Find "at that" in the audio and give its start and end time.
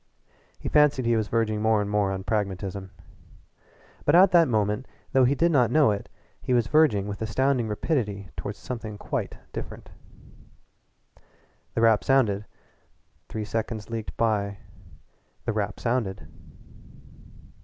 4.15-4.47